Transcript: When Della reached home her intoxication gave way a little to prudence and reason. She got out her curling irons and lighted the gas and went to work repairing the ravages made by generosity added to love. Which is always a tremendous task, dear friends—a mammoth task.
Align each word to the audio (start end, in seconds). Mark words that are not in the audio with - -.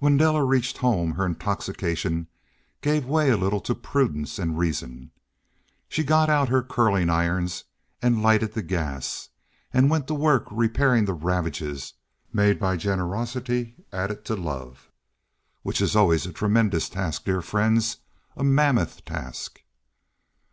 When 0.00 0.16
Della 0.16 0.42
reached 0.42 0.78
home 0.78 1.12
her 1.12 1.24
intoxication 1.24 2.26
gave 2.80 3.04
way 3.06 3.30
a 3.30 3.36
little 3.36 3.60
to 3.60 3.76
prudence 3.76 4.36
and 4.40 4.58
reason. 4.58 5.12
She 5.88 6.02
got 6.02 6.28
out 6.28 6.48
her 6.48 6.64
curling 6.64 7.08
irons 7.08 7.62
and 8.02 8.24
lighted 8.24 8.54
the 8.54 8.62
gas 8.64 9.28
and 9.72 9.88
went 9.88 10.08
to 10.08 10.14
work 10.14 10.48
repairing 10.50 11.04
the 11.04 11.14
ravages 11.14 11.94
made 12.32 12.58
by 12.58 12.76
generosity 12.76 13.76
added 13.92 14.24
to 14.24 14.34
love. 14.34 14.90
Which 15.62 15.80
is 15.80 15.94
always 15.94 16.26
a 16.26 16.32
tremendous 16.32 16.88
task, 16.88 17.24
dear 17.26 17.40
friends—a 17.40 18.42
mammoth 18.42 19.04
task. 19.04 19.62